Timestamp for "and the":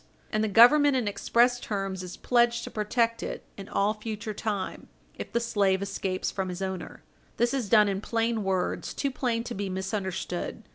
0.33-0.47